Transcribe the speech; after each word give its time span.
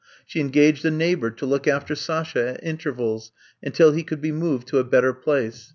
She 0.25 0.39
engaged 0.41 0.83
a 0.83 0.89
neigh 0.89 1.13
bor 1.13 1.29
to 1.29 1.45
look 1.45 1.67
after 1.67 1.93
Sasha 1.93 2.55
at 2.55 2.63
intervals 2.63 3.31
until 3.61 3.91
he 3.91 4.01
could 4.01 4.19
be 4.19 4.31
moved 4.31 4.67
to 4.69 4.79
a 4.79 4.83
better 4.83 5.13
place. 5.13 5.69